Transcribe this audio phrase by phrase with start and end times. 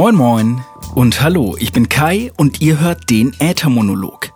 [0.00, 0.64] Moin, moin.
[0.94, 4.32] Und hallo, ich bin Kai und ihr hört den Äthermonolog.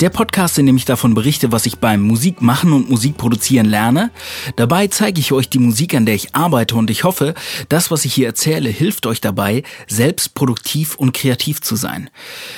[0.00, 4.10] Der Podcast, in dem ich davon berichte, was ich beim Musikmachen und Musikproduzieren lerne.
[4.56, 7.34] Dabei zeige ich euch die Musik, an der ich arbeite und ich hoffe,
[7.68, 12.08] das, was ich hier erzähle, hilft euch dabei, selbst produktiv und kreativ zu sein.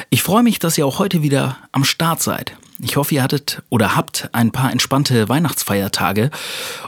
[0.09, 2.57] Ich freue mich, dass ihr auch heute wieder am Start seid.
[2.81, 6.31] Ich hoffe, ihr hattet oder habt ein paar entspannte Weihnachtsfeiertage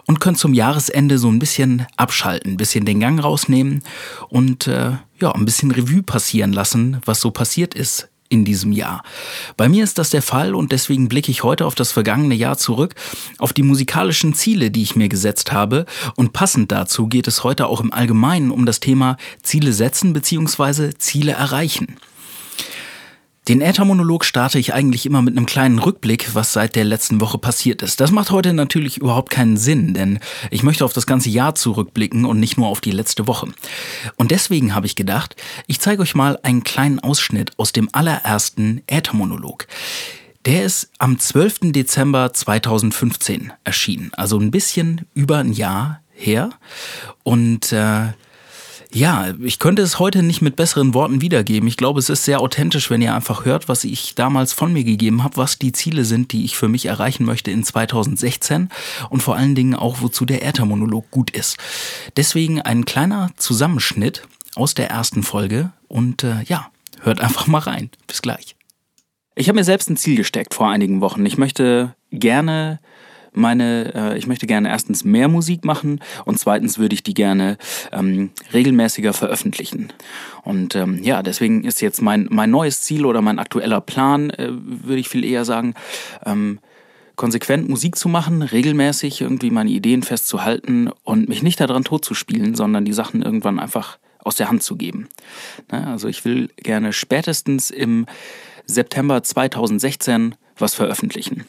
[0.06, 3.82] und könnt zum Jahresende so ein bisschen abschalten, ein bisschen den Gang rausnehmen
[4.28, 9.02] und äh, ja, ein bisschen Revue passieren lassen, was so passiert ist in diesem Jahr.
[9.56, 12.56] Bei mir ist das der Fall und deswegen blicke ich heute auf das vergangene Jahr
[12.56, 12.94] zurück,
[13.38, 17.66] auf die musikalischen Ziele, die ich mir gesetzt habe und passend dazu geht es heute
[17.66, 20.92] auch im Allgemeinen um das Thema Ziele setzen bzw.
[20.96, 21.96] Ziele erreichen.
[23.48, 27.38] Den Äthermonolog starte ich eigentlich immer mit einem kleinen Rückblick, was seit der letzten Woche
[27.38, 27.98] passiert ist.
[27.98, 30.18] Das macht heute natürlich überhaupt keinen Sinn, denn
[30.50, 33.48] ich möchte auf das ganze Jahr zurückblicken und nicht nur auf die letzte Woche.
[34.16, 38.82] Und deswegen habe ich gedacht, ich zeige euch mal einen kleinen Ausschnitt aus dem allerersten
[38.86, 39.66] Äthermonolog.
[40.44, 41.72] Der ist am 12.
[41.72, 46.50] Dezember 2015 erschienen, also ein bisschen über ein Jahr her.
[47.22, 48.08] Und äh,
[48.92, 51.68] ja, ich könnte es heute nicht mit besseren Worten wiedergeben.
[51.68, 54.82] Ich glaube, es ist sehr authentisch, wenn ihr einfach hört, was ich damals von mir
[54.82, 58.68] gegeben habe, was die Ziele sind, die ich für mich erreichen möchte in 2016
[59.08, 61.56] und vor allen Dingen auch, wozu der Äthermonolog gut ist.
[62.16, 64.22] Deswegen ein kleiner Zusammenschnitt
[64.56, 67.90] aus der ersten Folge und äh, ja, hört einfach mal rein.
[68.08, 68.56] Bis gleich.
[69.36, 71.24] Ich habe mir selbst ein Ziel gesteckt vor einigen Wochen.
[71.24, 72.80] Ich möchte gerne
[73.32, 77.58] meine, äh, ich möchte gerne erstens mehr Musik machen und zweitens würde ich die gerne
[77.92, 79.92] ähm, regelmäßiger veröffentlichen.
[80.42, 84.48] Und ähm, ja, deswegen ist jetzt mein, mein neues Ziel oder mein aktueller Plan, äh,
[84.50, 85.74] würde ich viel eher sagen,
[86.24, 86.58] ähm,
[87.16, 92.86] konsequent Musik zu machen, regelmäßig irgendwie meine Ideen festzuhalten und mich nicht daran totzuspielen, sondern
[92.86, 95.08] die Sachen irgendwann einfach aus der Hand zu geben.
[95.70, 98.06] Ne, also ich will gerne spätestens im
[98.66, 101.44] September 2016 was veröffentlichen.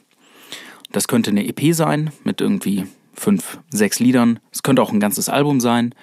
[0.91, 4.39] Das könnte eine EP sein mit irgendwie fünf, sechs Liedern.
[4.51, 5.93] Es könnte auch ein ganzes Album sein.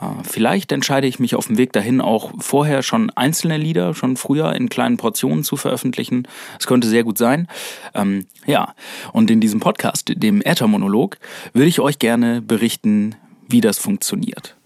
[0.00, 4.16] Äh, vielleicht entscheide ich mich auf dem Weg dahin auch vorher schon einzelne Lieder, schon
[4.16, 6.28] früher in kleinen Portionen zu veröffentlichen.
[6.58, 7.48] Es könnte sehr gut sein.
[7.94, 8.74] Ähm, ja,
[9.12, 11.18] und in diesem Podcast, dem Äthermonolog,
[11.52, 13.14] würde ich euch gerne berichten,
[13.48, 14.56] wie das funktioniert.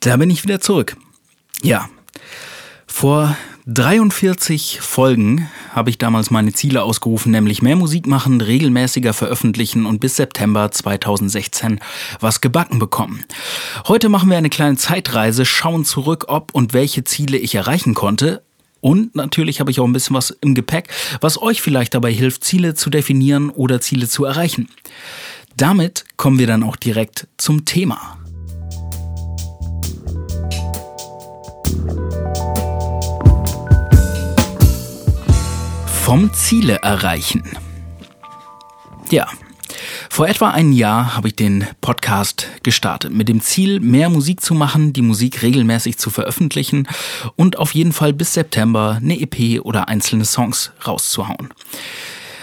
[0.00, 0.96] Da bin ich wieder zurück.
[1.62, 1.88] Ja,
[2.86, 3.36] vor
[3.66, 10.00] 43 Folgen habe ich damals meine Ziele ausgerufen, nämlich mehr Musik machen, regelmäßiger veröffentlichen und
[10.00, 11.80] bis September 2016
[12.20, 13.24] was gebacken bekommen.
[13.88, 18.42] Heute machen wir eine kleine Zeitreise, schauen zurück, ob und welche Ziele ich erreichen konnte.
[18.82, 20.90] Und natürlich habe ich auch ein bisschen was im Gepäck,
[21.22, 24.68] was euch vielleicht dabei hilft, Ziele zu definieren oder Ziele zu erreichen.
[25.56, 28.18] Damit kommen wir dann auch direkt zum Thema.
[36.04, 37.42] Vom Ziele erreichen.
[39.10, 39.26] Ja,
[40.10, 44.52] vor etwa einem Jahr habe ich den Podcast gestartet mit dem Ziel, mehr Musik zu
[44.52, 46.86] machen, die Musik regelmäßig zu veröffentlichen
[47.36, 51.54] und auf jeden Fall bis September eine EP oder einzelne Songs rauszuhauen.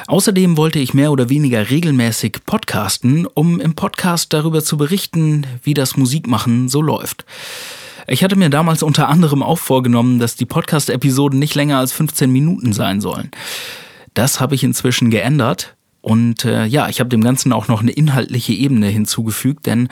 [0.07, 5.75] Außerdem wollte ich mehr oder weniger regelmäßig podcasten, um im Podcast darüber zu berichten, wie
[5.75, 7.25] das Musikmachen so läuft.
[8.07, 12.31] Ich hatte mir damals unter anderem auch vorgenommen, dass die Podcast-Episoden nicht länger als 15
[12.31, 13.31] Minuten sein sollen.
[14.13, 15.75] Das habe ich inzwischen geändert.
[16.01, 19.87] Und äh, ja, ich habe dem Ganzen auch noch eine inhaltliche Ebene hinzugefügt, denn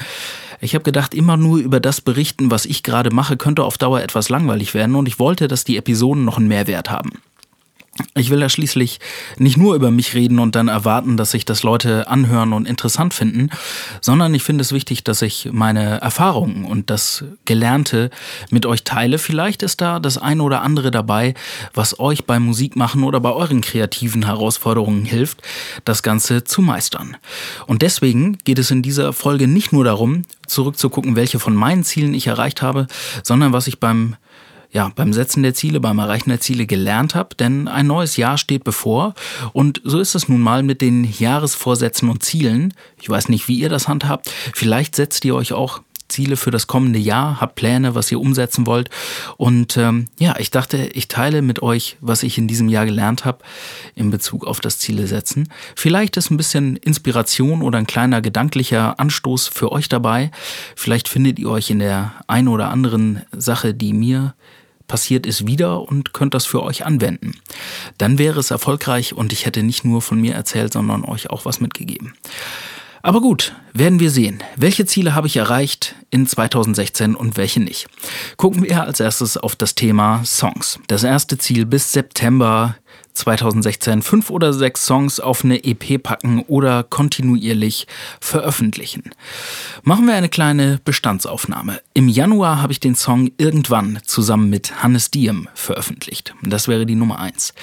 [0.59, 4.01] ich habe gedacht, immer nur über das berichten, was ich gerade mache, könnte auf Dauer
[4.01, 7.11] etwas langweilig werden und ich wollte, dass die Episoden noch einen Mehrwert haben.
[8.15, 8.99] Ich will ja schließlich
[9.37, 13.13] nicht nur über mich reden und dann erwarten, dass sich das Leute anhören und interessant
[13.13, 13.49] finden,
[14.01, 18.09] sondern ich finde es wichtig, dass ich meine Erfahrungen und das Gelernte
[18.49, 19.17] mit euch teile.
[19.17, 21.33] Vielleicht ist da das eine oder andere dabei,
[21.73, 25.41] was euch beim Musikmachen oder bei euren kreativen Herausforderungen hilft,
[25.85, 27.17] das Ganze zu meistern.
[27.67, 32.13] Und deswegen geht es in dieser Folge nicht nur darum, zurückzugucken, welche von meinen Zielen
[32.13, 32.87] ich erreicht habe,
[33.23, 34.15] sondern was ich beim
[34.71, 38.37] ja, beim Setzen der Ziele, beim Erreichen der Ziele gelernt habe, denn ein neues Jahr
[38.37, 39.15] steht bevor
[39.53, 42.73] und so ist es nun mal mit den Jahresvorsätzen und Zielen.
[43.01, 44.31] Ich weiß nicht, wie ihr das handhabt.
[44.53, 48.67] Vielleicht setzt ihr euch auch Ziele für das kommende Jahr, habt Pläne, was ihr umsetzen
[48.67, 48.89] wollt.
[49.37, 53.25] Und ähm, ja, ich dachte, ich teile mit euch, was ich in diesem Jahr gelernt
[53.25, 53.39] habe
[53.95, 55.49] in Bezug auf das Ziele setzen.
[55.75, 60.31] Vielleicht ist ein bisschen Inspiration oder ein kleiner gedanklicher Anstoß für euch dabei.
[60.75, 64.33] Vielleicht findet ihr euch in der einen oder anderen Sache, die mir
[64.89, 67.35] passiert ist, wieder und könnt das für euch anwenden.
[67.97, 71.45] Dann wäre es erfolgreich und ich hätte nicht nur von mir erzählt, sondern euch auch
[71.45, 72.13] was mitgegeben.
[73.01, 74.43] Aber gut, werden wir sehen.
[74.57, 77.87] Welche Ziele habe ich erreicht in 2016 und welche nicht?
[78.35, 80.79] Gucken wir als erstes auf das Thema Songs.
[80.87, 82.75] Das erste Ziel bis September
[83.19, 87.87] 2016 fünf oder sechs Songs auf eine EP packen oder kontinuierlich
[88.19, 89.11] veröffentlichen.
[89.83, 91.81] Machen wir eine kleine Bestandsaufnahme.
[91.93, 96.33] Im Januar habe ich den Song Irgendwann zusammen mit Hannes Diem veröffentlicht.
[96.43, 97.53] Das wäre die Nummer eins.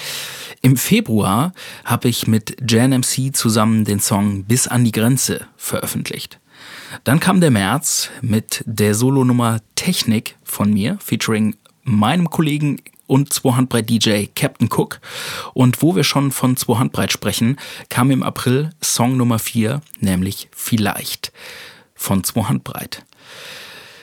[0.62, 1.52] Im Februar
[1.84, 6.38] habe ich mit Jan MC zusammen den Song Bis an die Grenze veröffentlicht.
[7.04, 13.52] Dann kam der März mit der Solonummer Technik von mir, featuring meinem Kollegen und 2
[13.52, 15.00] Handbreit DJ Captain Cook.
[15.54, 17.56] Und wo wir schon von 2 Handbreit sprechen,
[17.88, 21.32] kam im April Song Nummer 4, nämlich Vielleicht
[21.94, 23.04] von 2 Handbreit.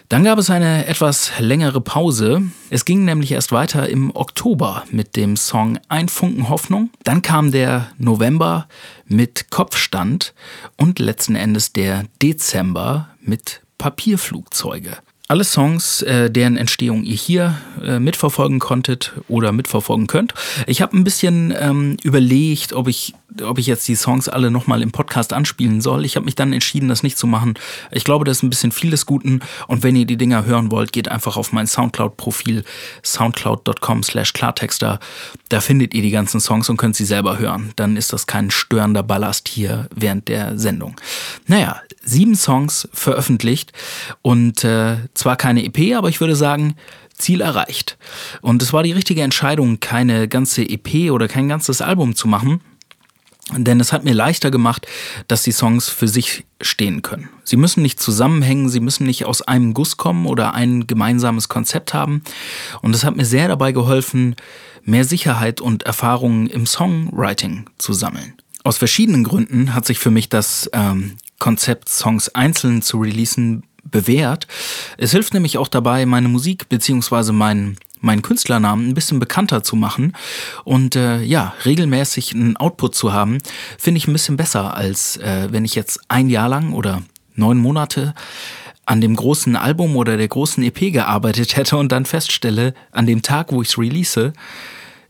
[0.09, 2.43] Dann gab es eine etwas längere Pause.
[2.69, 6.91] Es ging nämlich erst weiter im Oktober mit dem Song Ein Funken Hoffnung.
[7.03, 8.67] Dann kam der November
[9.07, 10.35] mit Kopfstand
[10.77, 14.97] und letzten Endes der Dezember mit Papierflugzeuge.
[15.33, 20.35] Alle Songs, äh, deren Entstehung ihr hier äh, mitverfolgen konntet oder mitverfolgen könnt.
[20.67, 24.83] Ich habe ein bisschen ähm, überlegt, ob ich, ob ich jetzt die Songs alle nochmal
[24.83, 26.05] im Podcast anspielen soll.
[26.05, 27.55] Ich habe mich dann entschieden, das nicht zu machen.
[27.89, 29.39] Ich glaube, das ist ein bisschen viel des Guten.
[29.67, 32.63] Und wenn ihr die Dinger hören wollt, geht einfach auf mein Soundcloud-Profil
[33.03, 34.99] soundcloud.com slash Klartexter.
[35.49, 37.73] Da findet ihr die ganzen Songs und könnt sie selber hören.
[37.75, 40.95] Dann ist das kein störender Ballast hier während der Sendung.
[41.47, 43.73] Naja, sieben Songs veröffentlicht
[44.21, 46.75] und äh, zwar keine EP, aber ich würde sagen,
[47.17, 47.97] Ziel erreicht.
[48.41, 52.61] Und es war die richtige Entscheidung, keine ganze EP oder kein ganzes Album zu machen,
[53.51, 54.87] denn es hat mir leichter gemacht,
[55.27, 57.29] dass die Songs für sich stehen können.
[57.43, 61.93] Sie müssen nicht zusammenhängen, sie müssen nicht aus einem Guss kommen oder ein gemeinsames Konzept
[61.93, 62.23] haben.
[62.81, 64.35] Und es hat mir sehr dabei geholfen,
[64.83, 68.33] mehr Sicherheit und Erfahrungen im Songwriting zu sammeln.
[68.63, 74.47] Aus verschiedenen Gründen hat sich für mich das ähm, Konzept, Songs einzeln zu releasen, bewährt.
[74.97, 79.75] Es hilft nämlich auch dabei, meine Musik beziehungsweise meinen meinen Künstlernamen ein bisschen bekannter zu
[79.75, 80.13] machen
[80.63, 83.39] und äh, ja, regelmäßig einen Output zu haben,
[83.77, 87.01] finde ich ein bisschen besser, als äh, wenn ich jetzt ein Jahr lang oder
[87.35, 88.13] neun Monate
[88.85, 93.21] an dem großen Album oder der großen EP gearbeitet hätte und dann feststelle, an dem
[93.21, 94.31] Tag, wo ich es release,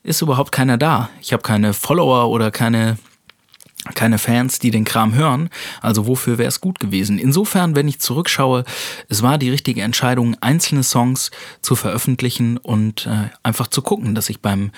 [0.03, 1.09] ist überhaupt keiner da.
[1.21, 2.97] Ich habe keine Follower oder keine
[3.95, 5.49] keine Fans, die den Kram hören.
[5.81, 7.17] Also wofür wäre es gut gewesen?
[7.17, 8.63] Insofern, wenn ich zurückschaue,
[9.09, 11.31] es war die richtige Entscheidung, einzelne Songs
[11.61, 14.71] zu veröffentlichen und äh, einfach zu gucken, dass ich beim,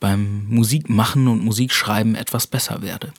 [0.00, 3.12] beim Musikmachen und Musikschreiben etwas besser werde.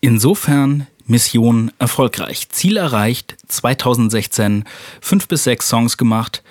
[0.00, 2.48] Insofern Mission erfolgreich.
[2.48, 4.64] Ziel erreicht, 2016
[5.00, 6.42] fünf bis sechs Songs gemacht.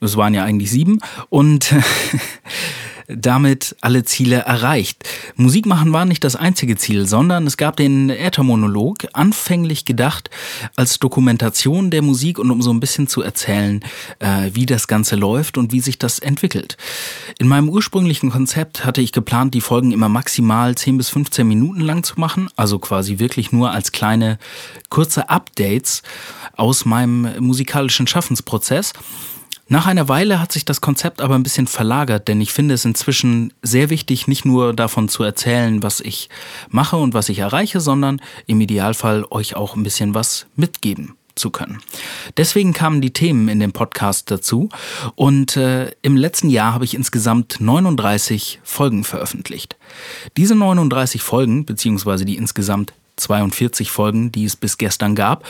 [0.00, 1.72] Es waren ja eigentlich sieben und
[3.16, 5.04] damit alle Ziele erreicht.
[5.36, 10.30] Musik machen war nicht das einzige Ziel, sondern es gab den Äthermonolog, anfänglich gedacht
[10.76, 13.80] als Dokumentation der Musik und um so ein bisschen zu erzählen,
[14.18, 16.76] äh, wie das Ganze läuft und wie sich das entwickelt.
[17.38, 21.80] In meinem ursprünglichen Konzept hatte ich geplant, die Folgen immer maximal 10 bis 15 Minuten
[21.80, 24.38] lang zu machen, also quasi wirklich nur als kleine
[24.88, 26.02] kurze Updates
[26.56, 28.92] aus meinem musikalischen Schaffensprozess.
[29.68, 32.84] Nach einer Weile hat sich das Konzept aber ein bisschen verlagert, denn ich finde es
[32.84, 36.28] inzwischen sehr wichtig, nicht nur davon zu erzählen, was ich
[36.68, 41.50] mache und was ich erreiche, sondern im Idealfall euch auch ein bisschen was mitgeben zu
[41.50, 41.80] können.
[42.36, 44.68] Deswegen kamen die Themen in dem Podcast dazu
[45.14, 49.76] und äh, im letzten Jahr habe ich insgesamt 39 Folgen veröffentlicht.
[50.36, 55.44] Diese 39 Folgen, beziehungsweise die insgesamt 42 Folgen, die es bis gestern gab,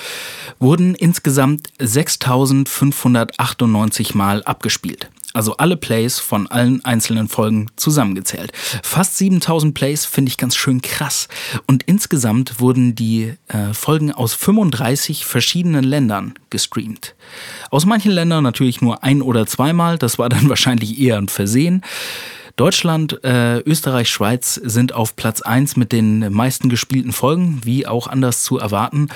[0.59, 5.09] wurden insgesamt 6598 Mal abgespielt.
[5.35, 8.52] Also alle Plays von allen einzelnen Folgen zusammengezählt.
[8.83, 11.28] Fast 7000 Plays finde ich ganz schön krass.
[11.66, 17.14] Und insgesamt wurden die äh, Folgen aus 35 verschiedenen Ländern gestreamt.
[17.71, 21.83] Aus manchen Ländern natürlich nur ein oder zweimal, das war dann wahrscheinlich eher ein Versehen.
[22.56, 28.06] Deutschland, äh, Österreich, Schweiz sind auf Platz 1 mit den meisten gespielten Folgen, wie auch
[28.06, 29.09] anders zu erwarten.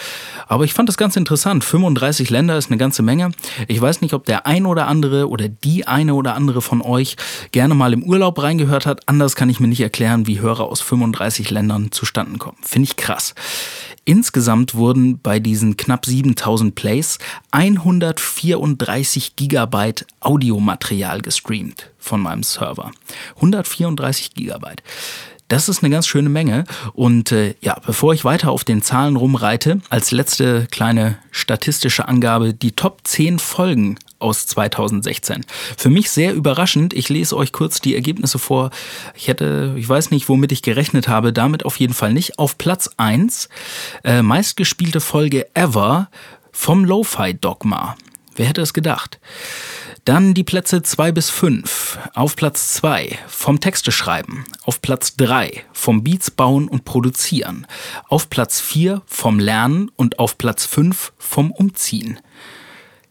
[0.46, 1.64] Aber ich fand das ganz interessant.
[1.64, 3.32] 35 Länder ist eine ganze Menge.
[3.68, 7.16] Ich weiß nicht, ob der ein oder andere oder die eine oder andere von euch
[7.52, 9.08] gerne mal im Urlaub reingehört hat.
[9.08, 12.58] Anders kann ich mir nicht erklären, wie Hörer aus 35 Ländern zustande kommen.
[12.62, 13.34] Finde ich krass.
[14.06, 17.18] Insgesamt wurden bei diesen knapp 7000 Plays
[17.50, 22.92] 134 Gigabyte Audiomaterial gestreamt von meinem Server.
[23.34, 24.84] 134 Gigabyte.
[25.48, 26.64] Das ist eine ganz schöne Menge.
[26.92, 32.54] Und äh, ja, bevor ich weiter auf den Zahlen rumreite, als letzte kleine statistische Angabe,
[32.54, 35.44] die Top 10 Folgen aus 2016.
[35.76, 36.94] Für mich sehr überraschend.
[36.94, 38.70] Ich lese euch kurz die Ergebnisse vor.
[39.14, 42.38] Ich hätte, ich weiß nicht, womit ich gerechnet habe, damit auf jeden Fall nicht.
[42.38, 43.48] Auf Platz 1,
[44.04, 46.08] äh, meistgespielte Folge ever
[46.52, 47.96] vom Lo-Fi Dogma.
[48.34, 49.18] Wer hätte es gedacht?
[50.06, 51.98] Dann die Plätze 2 bis 5.
[52.14, 54.44] Auf Platz 2 vom Texte schreiben.
[54.62, 57.66] Auf Platz 3 vom Beats bauen und produzieren.
[58.08, 62.20] Auf Platz 4 vom Lernen und auf Platz 5 vom Umziehen.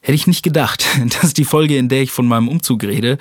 [0.06, 0.86] Hätte ich nicht gedacht,
[1.22, 3.18] dass die Folge, in der ich von meinem Umzug rede,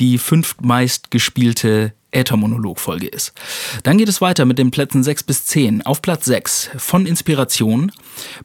[0.00, 3.32] die fünftmeist gespielte Äthermonolog-Folge ist.
[3.84, 5.86] Dann geht es weiter mit den Plätzen 6 bis 10.
[5.86, 7.92] Auf Platz 6 von Inspiration,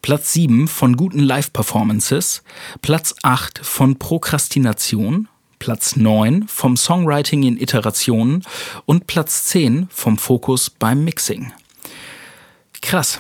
[0.04, 2.44] Platz 7 von guten Live-Performances,
[2.84, 5.28] Platz 8 von Prokrastination,
[5.58, 8.44] Platz 9 vom Songwriting in Iterationen
[8.86, 11.52] und Platz 10 vom Fokus beim Mixing.
[12.84, 13.20] Krass,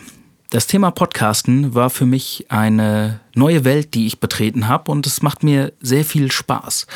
[0.50, 5.22] das Thema Podcasten war für mich eine neue Welt, die ich betreten habe und es
[5.22, 6.88] macht mir sehr viel Spaß.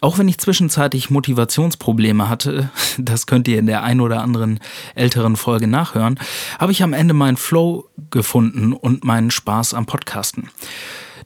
[0.00, 4.60] Auch wenn ich zwischenzeitlich Motivationsprobleme hatte, das könnt ihr in der ein oder anderen
[4.94, 6.20] älteren Folge nachhören,
[6.60, 10.48] habe ich am Ende meinen Flow gefunden und meinen Spaß am Podcasten.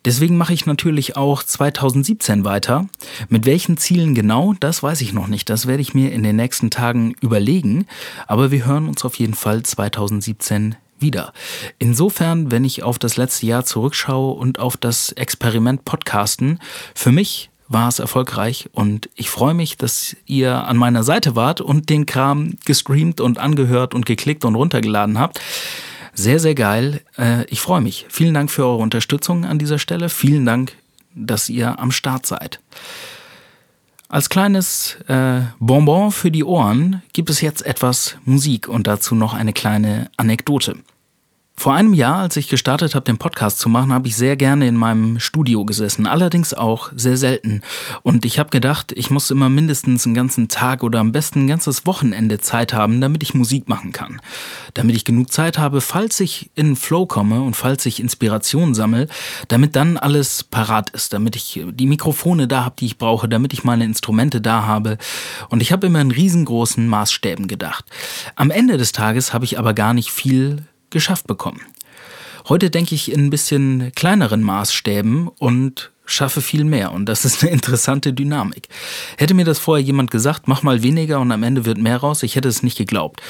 [0.06, 2.86] Deswegen mache ich natürlich auch 2017 weiter.
[3.28, 5.48] Mit welchen Zielen genau, das weiß ich noch nicht.
[5.48, 7.86] Das werde ich mir in den nächsten Tagen überlegen.
[8.26, 11.32] Aber wir hören uns auf jeden Fall 2017 wieder.
[11.78, 16.58] Insofern, wenn ich auf das letzte Jahr zurückschaue und auf das Experiment Podcasten,
[16.96, 21.60] für mich war es erfolgreich und ich freue mich, dass ihr an meiner Seite wart
[21.60, 25.40] und den Kram gestreamt und angehört und geklickt und runtergeladen habt.
[26.14, 27.00] Sehr, sehr geil.
[27.18, 28.06] Äh, ich freue mich.
[28.08, 30.08] Vielen Dank für eure Unterstützung an dieser Stelle.
[30.08, 30.72] Vielen Dank,
[31.14, 32.60] dass ihr am Start seid.
[34.08, 39.34] Als kleines äh, Bonbon für die Ohren gibt es jetzt etwas Musik und dazu noch
[39.34, 40.76] eine kleine Anekdote.
[41.56, 44.66] Vor einem Jahr, als ich gestartet habe, den Podcast zu machen, habe ich sehr gerne
[44.66, 47.62] in meinem Studio gesessen, allerdings auch sehr selten.
[48.02, 51.46] Und ich habe gedacht, ich muss immer mindestens einen ganzen Tag oder am besten ein
[51.46, 54.20] ganzes Wochenende Zeit haben, damit ich Musik machen kann.
[54.74, 59.08] Damit ich genug Zeit habe, falls ich in Flow komme und falls ich Inspiration sammle,
[59.48, 63.52] damit dann alles parat ist, damit ich die Mikrofone da habe, die ich brauche, damit
[63.52, 64.98] ich meine Instrumente da habe.
[65.48, 67.86] Und ich habe immer in riesengroßen Maßstäben gedacht.
[68.34, 70.64] Am Ende des Tages habe ich aber gar nicht viel
[70.94, 71.60] geschafft bekommen.
[72.48, 77.42] Heute denke ich in ein bisschen kleineren Maßstäben und schaffe viel mehr und das ist
[77.42, 78.68] eine interessante Dynamik.
[79.16, 82.22] Hätte mir das vorher jemand gesagt, mach mal weniger und am Ende wird mehr raus,
[82.22, 83.22] ich hätte es nicht geglaubt.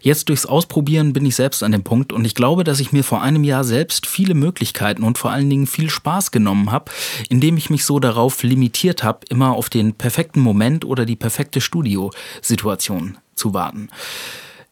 [0.00, 3.04] Jetzt durchs Ausprobieren bin ich selbst an dem Punkt und ich glaube, dass ich mir
[3.04, 6.90] vor einem Jahr selbst viele Möglichkeiten und vor allen Dingen viel Spaß genommen habe,
[7.28, 11.60] indem ich mich so darauf limitiert habe, immer auf den perfekten Moment oder die perfekte
[11.60, 13.88] Studiosituation zu warten.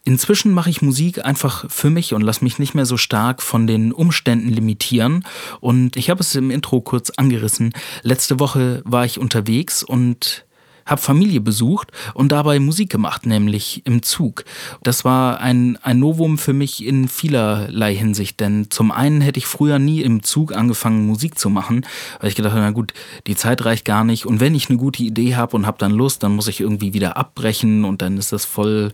[0.07, 3.65] Inzwischen mache ich Musik einfach für mich und lasse mich nicht mehr so stark von
[3.65, 5.25] den Umständen limitieren.
[5.61, 7.73] Und ich habe es im Intro kurz angerissen.
[8.03, 10.44] Letzte Woche war ich unterwegs und
[10.85, 14.45] habe Familie besucht und dabei Musik gemacht, nämlich im Zug.
[14.83, 19.47] Das war ein, ein Novum für mich in vielerlei Hinsicht, denn zum einen hätte ich
[19.47, 21.85] früher nie im Zug angefangen, Musik zu machen,
[22.19, 22.93] weil ich gedacht habe, na gut,
[23.25, 25.91] die Zeit reicht gar nicht und wenn ich eine gute Idee habe und habe dann
[25.91, 28.91] Lust, dann muss ich irgendwie wieder abbrechen und dann ist das voll,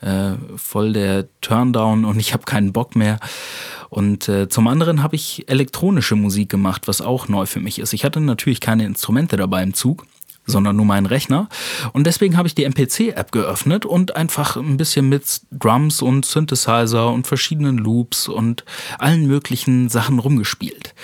[0.00, 3.20] äh, voll der Turndown und ich habe keinen Bock mehr.
[3.90, 7.94] Und äh, zum anderen habe ich elektronische Musik gemacht, was auch neu für mich ist.
[7.94, 10.04] Ich hatte natürlich keine Instrumente dabei im Zug
[10.48, 11.48] sondern nur meinen Rechner.
[11.92, 17.10] Und deswegen habe ich die MPC-App geöffnet und einfach ein bisschen mit Drums und Synthesizer
[17.12, 18.64] und verschiedenen Loops und
[18.98, 20.94] allen möglichen Sachen rumgespielt.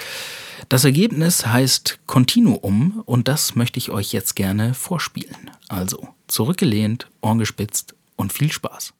[0.68, 5.50] Das Ergebnis heißt Continuum und das möchte ich euch jetzt gerne vorspielen.
[5.68, 8.94] Also zurückgelehnt, Ohren gespitzt und viel Spaß.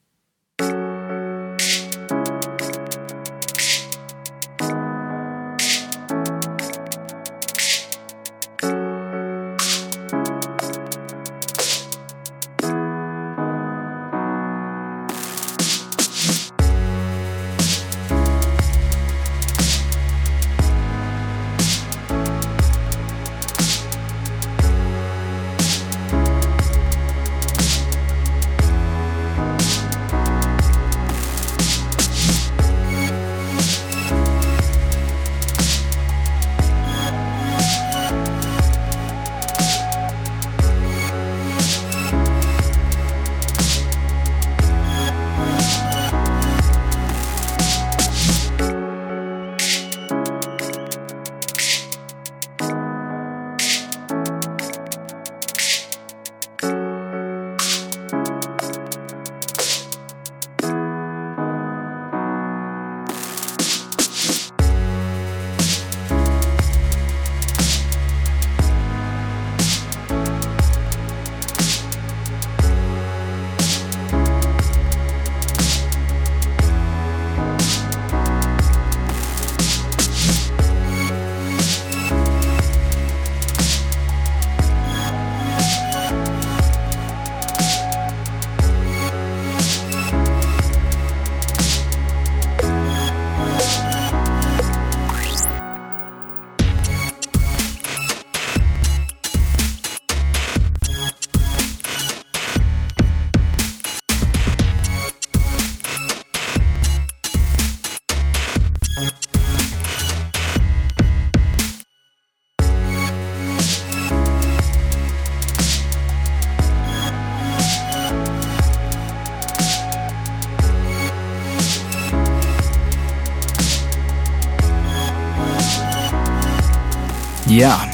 [127.54, 127.88] Ja,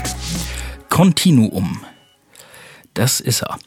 [0.88, 1.84] Kontinuum.
[2.94, 3.58] Das ist er.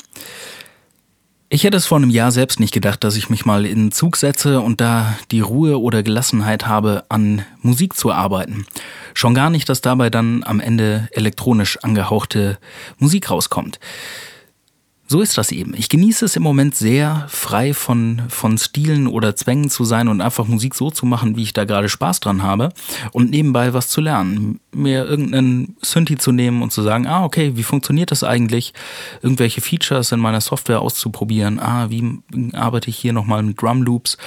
[1.49, 4.17] Ich hätte es vor einem Jahr selbst nicht gedacht, dass ich mich mal in Zug
[4.17, 8.65] setze und da die Ruhe oder Gelassenheit habe, an Musik zu arbeiten.
[9.13, 12.57] Schon gar nicht, dass dabei dann am Ende elektronisch angehauchte
[12.97, 13.79] Musik rauskommt.
[15.13, 15.75] So ist das eben.
[15.77, 20.21] Ich genieße es im Moment sehr, frei von, von Stilen oder Zwängen zu sein und
[20.21, 22.69] einfach Musik so zu machen, wie ich da gerade Spaß dran habe
[23.11, 24.59] und nebenbei was zu lernen.
[24.71, 28.73] Mir irgendeinen Synthi zu nehmen und zu sagen, ah, okay, wie funktioniert das eigentlich?
[29.21, 31.59] Irgendwelche Features in meiner Software auszuprobieren.
[31.59, 32.17] Ah, wie
[32.53, 34.17] arbeite ich hier nochmal mit Drum Loops?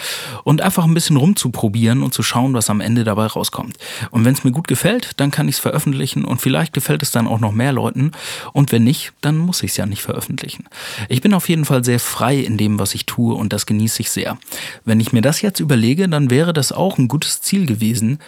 [0.44, 3.76] Und einfach ein bisschen rumzuprobieren und zu schauen, was am Ende dabei rauskommt.
[4.12, 7.10] Und wenn es mir gut gefällt, dann kann ich es veröffentlichen und vielleicht gefällt es
[7.10, 8.12] dann auch noch mehr Leuten.
[8.52, 10.66] Und wenn nicht, dann muss ich es ja nicht veröffentlichen.
[11.08, 14.02] Ich bin auf jeden Fall sehr frei in dem, was ich tue und das genieße
[14.02, 14.38] ich sehr.
[14.84, 18.18] Wenn ich mir das jetzt überlege, dann wäre das auch ein gutes Ziel gewesen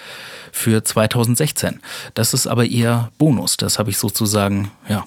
[0.52, 1.80] für 2016.
[2.14, 3.56] Das ist aber eher Bonus.
[3.56, 5.04] Das habe ich sozusagen, ja,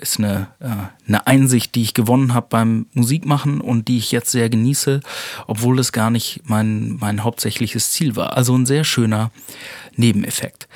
[0.00, 0.68] ist eine, äh,
[1.06, 5.00] eine Einsicht, die ich gewonnen habe beim Musikmachen und die ich jetzt sehr genieße,
[5.46, 8.36] obwohl es gar nicht mein, mein hauptsächliches Ziel war.
[8.36, 9.30] Also ein sehr schöner
[9.96, 10.68] Nebeneffekt.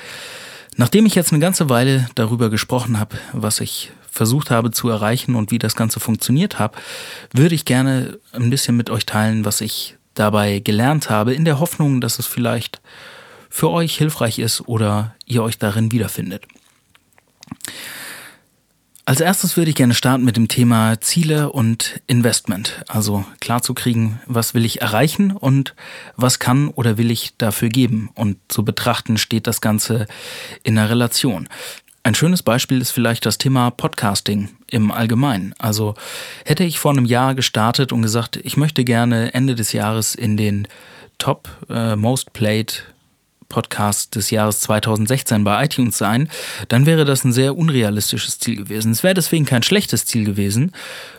[0.77, 5.35] Nachdem ich jetzt eine ganze Weile darüber gesprochen habe, was ich versucht habe zu erreichen
[5.35, 6.77] und wie das Ganze funktioniert habe,
[7.33, 11.59] würde ich gerne ein bisschen mit euch teilen, was ich dabei gelernt habe, in der
[11.59, 12.81] Hoffnung, dass es vielleicht
[13.49, 16.45] für euch hilfreich ist oder ihr euch darin wiederfindet.
[19.07, 22.83] Als erstes würde ich gerne starten mit dem Thema Ziele und Investment.
[22.87, 25.75] Also klar zu kriegen, was will ich erreichen und
[26.15, 28.09] was kann oder will ich dafür geben.
[28.15, 30.07] Und zu betrachten steht das Ganze
[30.63, 31.47] in einer Relation.
[32.05, 35.55] Ein schönes Beispiel ist vielleicht das Thema Podcasting im Allgemeinen.
[35.57, 35.95] Also
[36.45, 40.37] hätte ich vor einem Jahr gestartet und gesagt, ich möchte gerne Ende des Jahres in
[40.37, 40.67] den
[41.17, 42.83] Top äh, Most Played
[43.49, 46.29] Podcast des Jahres 2016 bei iTunes sein,
[46.67, 48.91] dann wäre das ein sehr unrealistisches Ziel gewesen.
[48.91, 50.71] Es wäre deswegen kein schlechtes Ziel gewesen,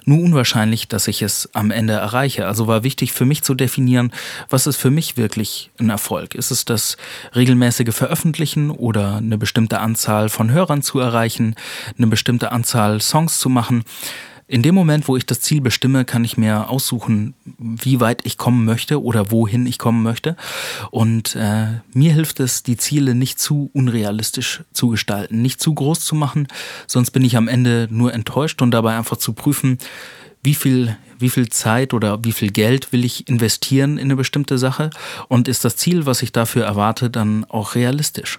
[0.04, 2.46] nur unwahrscheinlich, dass ich es am Ende erreiche.
[2.46, 4.12] Also war wichtig für mich zu definieren,
[4.48, 6.34] was ist für mich wirklich ein Erfolg?
[6.34, 6.96] Ist es das
[7.34, 11.54] regelmäßige Veröffentlichen oder eine bestimmte Anzahl von Hörern zu erreichen,
[11.96, 13.84] eine bestimmte Anzahl Songs zu machen?
[14.48, 18.38] In dem Moment, wo ich das Ziel bestimme, kann ich mir aussuchen, wie weit ich
[18.38, 20.37] kommen möchte oder wohin ich kommen möchte.
[20.92, 26.00] Und äh, mir hilft es, die Ziele nicht zu unrealistisch zu gestalten, nicht zu groß
[26.00, 26.46] zu machen,
[26.87, 29.78] sonst bin ich am Ende nur enttäuscht und dabei einfach zu prüfen,
[30.44, 34.59] wie viel, wie viel Zeit oder wie viel Geld will ich investieren in eine bestimmte
[34.59, 34.90] Sache
[35.26, 38.38] und ist das Ziel, was ich dafür erwarte, dann auch realistisch.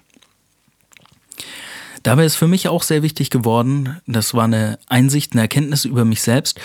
[2.08, 6.06] Dabei ist für mich auch sehr wichtig geworden, das war eine Einsicht, eine Erkenntnis über
[6.06, 6.58] mich selbst,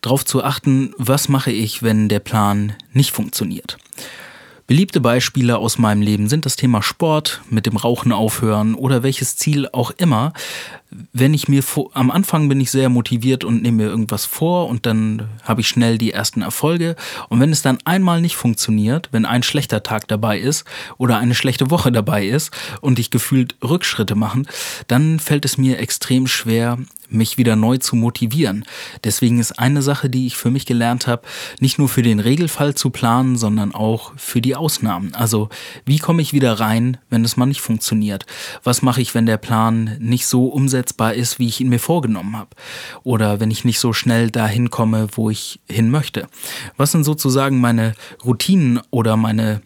[0.00, 3.78] darauf zu achten, was mache ich, wenn der Plan nicht funktioniert.
[4.66, 9.36] Beliebte Beispiele aus meinem Leben sind das Thema Sport, mit dem Rauchen aufhören oder welches
[9.36, 10.32] Ziel auch immer.
[11.12, 14.68] Wenn ich mir vor, am Anfang bin ich sehr motiviert und nehme mir irgendwas vor
[14.68, 16.96] und dann habe ich schnell die ersten Erfolge.
[17.28, 20.64] Und wenn es dann einmal nicht funktioniert, wenn ein schlechter Tag dabei ist
[20.96, 24.48] oder eine schlechte Woche dabei ist und ich gefühlt Rückschritte machen,
[24.86, 26.78] dann fällt es mir extrem schwer,
[27.10, 28.64] mich wieder neu zu motivieren.
[29.04, 31.22] Deswegen ist eine Sache, die ich für mich gelernt habe,
[31.60, 35.14] nicht nur für den Regelfall zu planen, sondern auch für die Ausnahmen.
[35.14, 35.48] Also
[35.84, 38.26] wie komme ich wieder rein, wenn es mal nicht funktioniert?
[38.62, 40.46] Was mache ich, wenn der Plan nicht so
[40.78, 42.50] umsetzbar ist, wie ich ihn mir vorgenommen habe?
[43.02, 46.28] Oder wenn ich nicht so schnell dahin komme, wo ich hin möchte?
[46.76, 49.60] Was sind sozusagen meine Routinen oder meine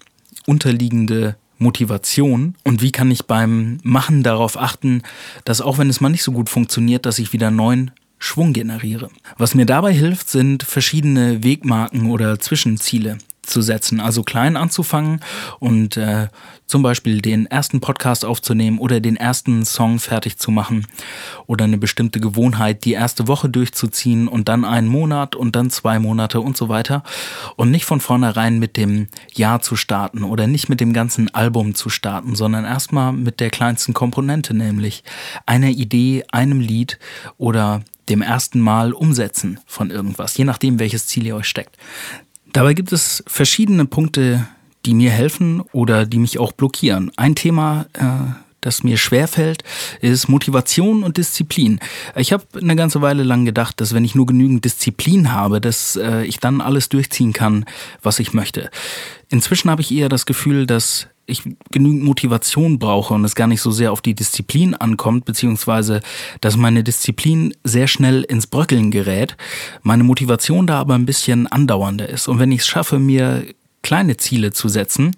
[0.46, 5.02] unterliegende Motivation und wie kann ich beim Machen darauf achten,
[5.44, 9.08] dass auch wenn es mal nicht so gut funktioniert, dass ich wieder neuen Schwung generiere.
[9.36, 15.20] Was mir dabei hilft, sind verschiedene Wegmarken oder Zwischenziele zu setzen, also klein anzufangen
[15.58, 16.28] und äh,
[16.66, 20.86] zum Beispiel den ersten Podcast aufzunehmen oder den ersten Song fertig zu machen
[21.46, 25.98] oder eine bestimmte Gewohnheit die erste Woche durchzuziehen und dann einen Monat und dann zwei
[25.98, 27.02] Monate und so weiter
[27.56, 31.74] und nicht von vornherein mit dem Jahr zu starten oder nicht mit dem ganzen Album
[31.74, 35.02] zu starten, sondern erstmal mit der kleinsten Komponente, nämlich
[35.46, 36.98] einer Idee, einem Lied
[37.38, 41.76] oder dem ersten Mal umsetzen von irgendwas, je nachdem, welches Ziel ihr euch steckt.
[42.52, 44.46] Dabei gibt es verschiedene Punkte,
[44.84, 47.10] die mir helfen oder die mich auch blockieren.
[47.16, 49.64] Ein Thema, äh, das mir schwerfällt,
[50.00, 51.80] ist Motivation und Disziplin.
[52.14, 55.96] Ich habe eine ganze Weile lang gedacht, dass wenn ich nur genügend Disziplin habe, dass
[55.96, 57.64] äh, ich dann alles durchziehen kann,
[58.02, 58.70] was ich möchte.
[59.28, 63.60] Inzwischen habe ich eher das Gefühl, dass ich genügend Motivation brauche und es gar nicht
[63.60, 66.00] so sehr auf die Disziplin ankommt, beziehungsweise
[66.40, 69.36] dass meine Disziplin sehr schnell ins Bröckeln gerät,
[69.82, 72.28] meine Motivation da aber ein bisschen andauernder ist.
[72.28, 73.46] Und wenn ich es schaffe, mir
[73.82, 75.16] kleine Ziele zu setzen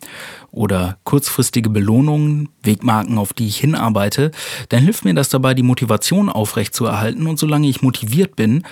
[0.51, 4.31] oder kurzfristige Belohnungen, Wegmarken, auf die ich hinarbeite,
[4.71, 8.65] dann hilft mir das dabei, die Motivation aufrechtzuerhalten und solange ich motiviert bin,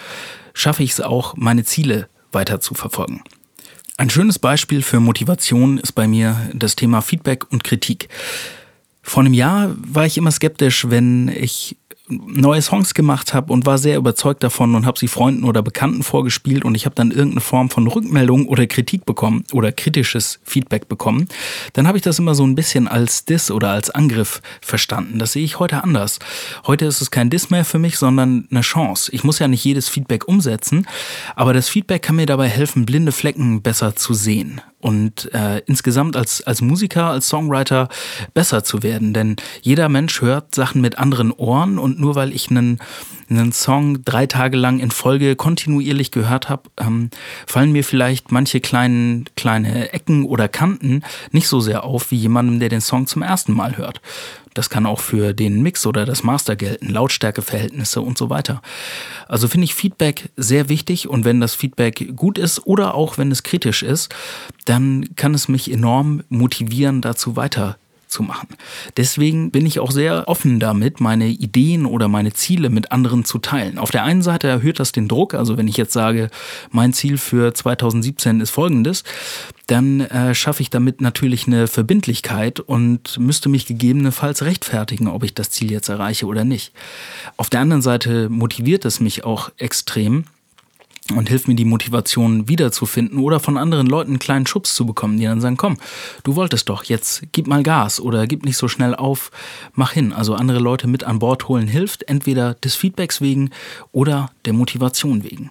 [0.54, 3.22] schaffe ich es auch, meine Ziele weiter zu verfolgen.
[4.02, 8.08] Ein schönes Beispiel für Motivation ist bei mir das Thema Feedback und Kritik.
[9.00, 11.76] Vor einem Jahr war ich immer skeptisch, wenn ich
[12.26, 16.02] neue Songs gemacht habe und war sehr überzeugt davon und habe sie Freunden oder Bekannten
[16.02, 20.88] vorgespielt und ich habe dann irgendeine Form von Rückmeldung oder Kritik bekommen oder kritisches Feedback
[20.88, 21.28] bekommen,
[21.72, 25.18] dann habe ich das immer so ein bisschen als Diss oder als Angriff verstanden.
[25.18, 26.18] Das sehe ich heute anders.
[26.66, 29.12] Heute ist es kein Diss mehr für mich, sondern eine Chance.
[29.12, 30.86] Ich muss ja nicht jedes Feedback umsetzen,
[31.36, 36.16] aber das Feedback kann mir dabei helfen, blinde Flecken besser zu sehen und äh, insgesamt
[36.16, 37.88] als, als Musiker, als Songwriter
[38.34, 39.14] besser zu werden.
[39.14, 42.80] Denn jeder Mensch hört Sachen mit anderen Ohren und nur weil ich einen,
[43.30, 47.10] einen Song drei Tage lang in Folge kontinuierlich gehört habe, ähm,
[47.46, 52.58] fallen mir vielleicht manche kleinen, kleine Ecken oder Kanten nicht so sehr auf wie jemandem,
[52.58, 54.00] der den Song zum ersten Mal hört.
[54.54, 58.62] Das kann auch für den Mix oder das Master gelten, Lautstärkeverhältnisse und so weiter.
[59.28, 63.30] Also finde ich Feedback sehr wichtig und wenn das Feedback gut ist oder auch wenn
[63.30, 64.14] es kritisch ist,
[64.64, 67.76] dann kann es mich enorm motivieren, dazu weiter
[68.12, 68.48] zu machen.
[68.96, 73.38] Deswegen bin ich auch sehr offen damit, meine Ideen oder meine Ziele mit anderen zu
[73.38, 73.78] teilen.
[73.78, 76.30] Auf der einen Seite erhöht das den Druck, also wenn ich jetzt sage,
[76.70, 79.02] mein Ziel für 2017 ist folgendes,
[79.66, 85.34] dann äh, schaffe ich damit natürlich eine Verbindlichkeit und müsste mich gegebenenfalls rechtfertigen, ob ich
[85.34, 86.72] das Ziel jetzt erreiche oder nicht.
[87.36, 90.24] Auf der anderen Seite motiviert es mich auch extrem,
[91.16, 95.18] und hilft mir die Motivation wiederzufinden oder von anderen Leuten einen kleinen Schubs zu bekommen,
[95.18, 95.78] die dann sagen, komm,
[96.24, 99.30] du wolltest doch, jetzt gib mal Gas oder gib nicht so schnell auf,
[99.74, 100.12] mach hin.
[100.12, 103.50] Also andere Leute mit an Bord holen hilft, entweder des Feedbacks wegen
[103.92, 105.50] oder der Motivation wegen.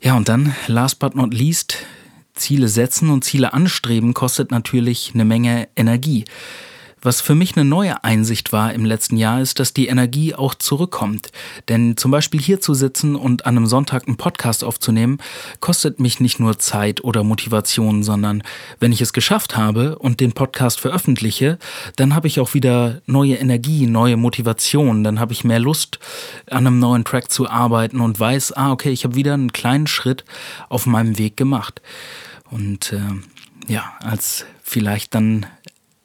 [0.00, 1.78] Ja, und dann, last but not least,
[2.34, 6.24] Ziele setzen und Ziele anstreben kostet natürlich eine Menge Energie.
[7.04, 10.54] Was für mich eine neue Einsicht war im letzten Jahr, ist, dass die Energie auch
[10.54, 11.32] zurückkommt.
[11.68, 15.18] Denn zum Beispiel hier zu sitzen und an einem Sonntag einen Podcast aufzunehmen,
[15.58, 18.44] kostet mich nicht nur Zeit oder Motivation, sondern
[18.78, 21.58] wenn ich es geschafft habe und den Podcast veröffentliche,
[21.96, 25.98] dann habe ich auch wieder neue Energie, neue Motivation, dann habe ich mehr Lust,
[26.48, 29.88] an einem neuen Track zu arbeiten und weiß, ah, okay, ich habe wieder einen kleinen
[29.88, 30.24] Schritt
[30.68, 31.82] auf meinem Weg gemacht.
[32.48, 33.00] Und äh,
[33.72, 35.46] ja, als vielleicht dann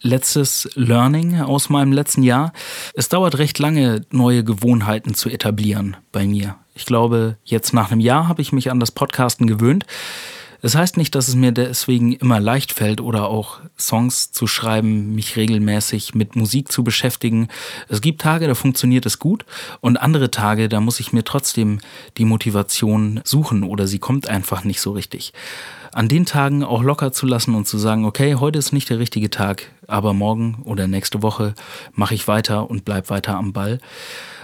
[0.08, 2.54] letztes Learning aus meinem letzten Jahr.
[2.96, 6.56] Es dauert recht lange, neue Gewohnheiten zu etablieren bei mir.
[6.74, 9.86] Ich glaube, jetzt nach einem Jahr habe ich mich an das Podcasten gewöhnt.
[10.60, 14.48] Es das heißt nicht, dass es mir deswegen immer leicht fällt oder auch Songs zu
[14.48, 17.48] schreiben, mich regelmäßig mit Musik zu beschäftigen.
[17.90, 19.46] Es gibt Tage, da funktioniert es gut
[19.82, 21.80] und andere Tage, da muss ich mir trotzdem
[22.18, 25.32] die Motivation suchen oder sie kommt einfach nicht so richtig
[25.98, 29.00] an den Tagen auch locker zu lassen und zu sagen, okay, heute ist nicht der
[29.00, 31.56] richtige Tag, aber morgen oder nächste Woche
[31.92, 33.80] mache ich weiter und bleib weiter am Ball.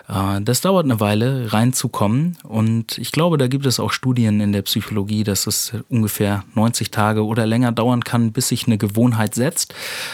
[0.07, 2.37] Äh, das dauert eine Weile, reinzukommen.
[2.43, 6.91] Und ich glaube, da gibt es auch Studien in der Psychologie, dass es ungefähr 90
[6.91, 9.73] Tage oder länger dauern kann, bis sich eine Gewohnheit setzt.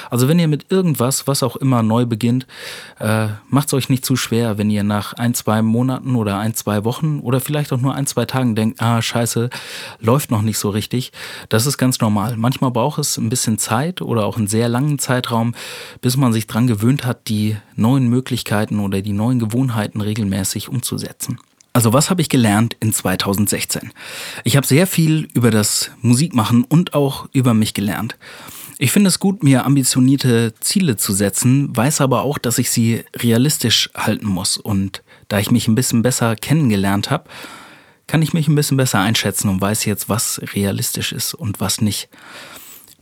[0.09, 2.47] Also wenn ihr mit irgendwas, was auch immer neu beginnt,
[2.99, 6.53] äh, macht es euch nicht zu schwer, wenn ihr nach ein, zwei Monaten oder ein,
[6.53, 9.49] zwei Wochen oder vielleicht auch nur ein, zwei Tagen denkt, ah, scheiße,
[9.99, 11.11] läuft noch nicht so richtig.
[11.49, 12.37] Das ist ganz normal.
[12.37, 15.55] Manchmal braucht es ein bisschen Zeit oder auch einen sehr langen Zeitraum,
[16.01, 19.39] bis man sich dran gewöhnt hat, die neuen Möglichkeiten oder die neuen
[19.79, 21.39] Gewohnheiten regelmäßig umzusetzen.
[21.71, 23.93] Also was habe ich gelernt in 2016?
[24.43, 28.17] Ich habe sehr viel über das Musikmachen und auch über mich gelernt.
[28.79, 33.03] Ich finde es gut, mir ambitionierte Ziele zu setzen, weiß aber auch, dass ich sie
[33.15, 34.57] realistisch halten muss.
[34.57, 37.29] Und da ich mich ein bisschen besser kennengelernt habe,
[38.07, 41.81] kann ich mich ein bisschen besser einschätzen und weiß jetzt, was realistisch ist und was
[41.81, 42.09] nicht.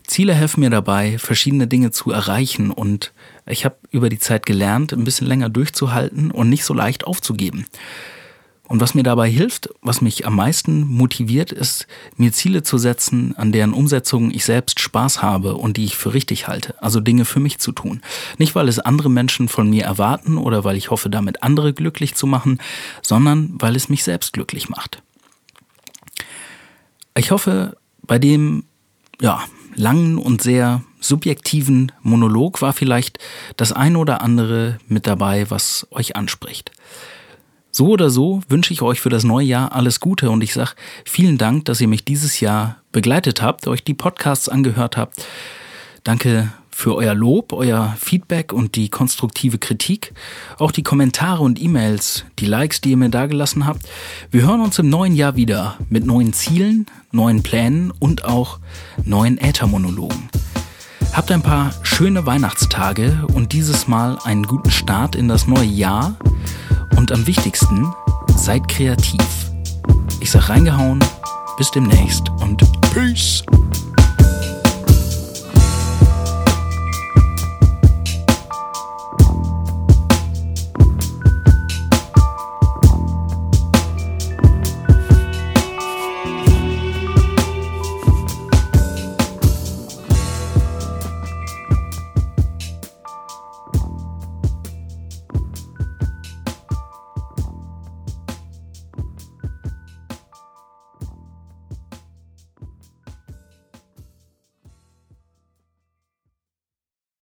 [0.08, 3.14] Ziele helfen mir dabei, verschiedene Dinge zu erreichen und
[3.46, 7.66] ich habe über die Zeit gelernt, ein bisschen länger durchzuhalten und nicht so leicht aufzugeben.
[8.68, 13.34] Und was mir dabei hilft, was mich am meisten motiviert, ist, mir Ziele zu setzen,
[13.38, 16.82] an deren Umsetzung ich selbst Spaß habe und die ich für richtig halte.
[16.84, 18.02] Also Dinge für mich zu tun.
[18.38, 22.16] Nicht, weil es andere Menschen von mir erwarten oder weil ich hoffe, damit andere glücklich
[22.16, 22.60] zu machen,
[23.02, 25.02] sondern weil es mich selbst glücklich macht.
[27.16, 28.66] Ich hoffe, bei dem,
[29.22, 29.46] ja,
[29.78, 33.20] langen und sehr subjektiven Monolog war vielleicht
[33.56, 36.72] das ein oder andere mit dabei, was euch anspricht.
[37.72, 40.72] So oder so wünsche ich euch für das neue Jahr alles Gute und ich sage
[41.06, 45.24] vielen Dank, dass ihr mich dieses Jahr begleitet habt, euch die Podcasts angehört habt.
[46.04, 50.14] Danke für euer Lob, euer Feedback und die konstruktive Kritik,
[50.60, 53.82] auch die Kommentare und E-Mails, die Likes, die ihr mir dagelassen habt.
[54.30, 58.60] Wir hören uns im neuen Jahr wieder mit neuen Zielen, neuen Plänen und auch
[59.04, 60.30] neuen Äthermonologen.
[61.14, 66.16] Habt ein paar schöne Weihnachtstage und dieses Mal einen guten Start in das neue Jahr.
[66.96, 67.92] Und am wichtigsten,
[68.36, 69.26] seid kreativ.
[70.20, 71.04] Ich sag reingehauen,
[71.58, 72.62] bis demnächst und
[72.94, 73.44] Peace.